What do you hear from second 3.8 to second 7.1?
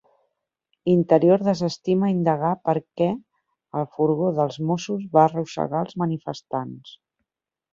el furgó dels Mossos va arrossegar els manifestants